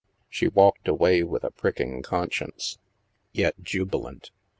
[0.27, 2.79] She walked away with a pricking conscience,
[3.33, 4.31] yet 62 THE MASK' jubilant.